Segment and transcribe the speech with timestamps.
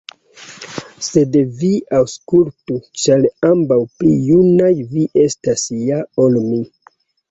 [1.07, 1.69] Sed vi
[1.99, 6.65] aŭskultu, ĉar ambaŭ pli junaj vi estas ja ol mi.